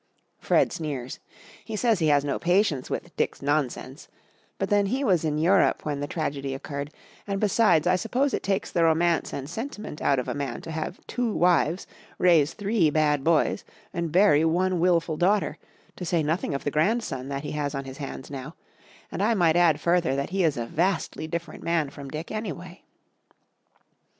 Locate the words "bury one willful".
14.11-15.17